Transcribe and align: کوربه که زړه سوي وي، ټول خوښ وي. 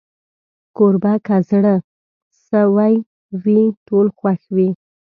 کوربه 0.77 1.13
که 1.25 1.35
زړه 1.49 1.75
سوي 2.47 2.93
وي، 3.43 3.63
ټول 3.87 4.07
خوښ 4.17 4.41
وي. 4.55 4.69